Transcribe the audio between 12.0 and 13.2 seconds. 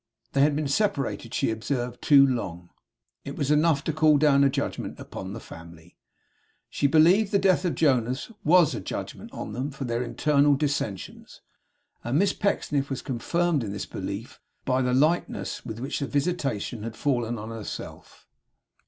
And Miss Pecksniff was